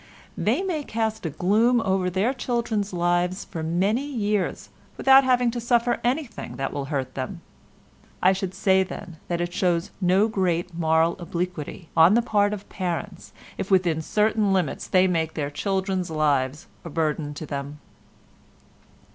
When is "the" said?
12.15-12.23